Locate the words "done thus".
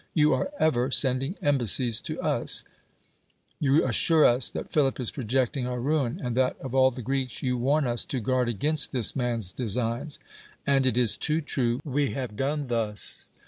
12.35-13.27